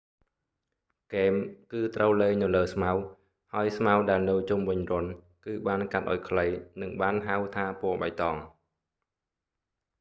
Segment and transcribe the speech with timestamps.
[1.05, 1.33] ហ្គេម
[1.73, 2.91] គឺត្រូវលេងនៅលើស្មៅ
[3.53, 5.13] ហើយស្មៅដែលនៅជុំវិញរន្ធ
[5.45, 6.45] គឺបានកាត់ឱ្យខ្លី
[6.81, 8.35] នឹងបានហៅថាពណ៍បៃតង